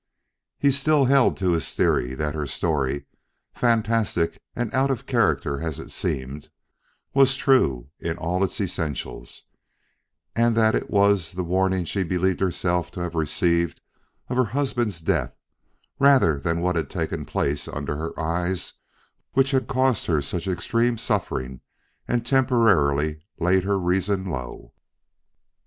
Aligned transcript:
He 0.57 0.71
still 0.71 1.05
held 1.05 1.37
to 1.37 1.51
his 1.51 1.75
theory 1.75 2.15
that 2.15 2.33
her 2.33 2.47
story, 2.47 3.05
fantastic 3.53 4.41
and 4.55 4.73
out 4.73 4.89
of 4.89 5.05
character 5.05 5.59
as 5.61 5.79
it 5.79 5.91
seemed, 5.91 6.49
was 7.13 7.35
true 7.35 7.91
in 7.99 8.17
all 8.17 8.43
its 8.43 8.59
essentials, 8.59 9.43
and 10.35 10.57
that 10.57 10.73
it 10.73 10.89
was 10.89 11.33
the 11.33 11.43
warning 11.43 11.85
she 11.85 12.01
believed 12.01 12.39
herself 12.39 12.89
to 12.93 12.99
have 13.01 13.13
received 13.13 13.79
of 14.27 14.37
her 14.37 14.45
husband's 14.57 15.01
death, 15.01 15.35
rather 15.99 16.39
than 16.39 16.61
what 16.61 16.75
had 16.75 16.89
taken 16.89 17.23
place 17.23 17.67
under 17.67 17.95
her 17.97 18.19
eyes, 18.19 18.73
which 19.33 19.51
had 19.51 19.67
caused 19.67 20.07
her 20.07 20.19
such 20.19 20.47
extreme 20.47 20.97
suffering 20.97 21.61
and 22.07 22.25
temporarily 22.25 23.19
laid 23.39 23.63
her 23.65 23.77
reason 23.77 24.25
low. 24.25 24.73